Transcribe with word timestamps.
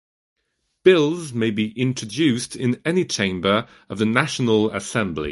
Bills 0.83 1.31
may 1.31 1.51
be 1.51 1.79
introduced 1.79 2.55
in 2.55 2.81
any 2.83 3.05
chamber 3.05 3.67
of 3.87 3.99
the 3.99 4.05
National 4.07 4.71
Assembly. 4.71 5.29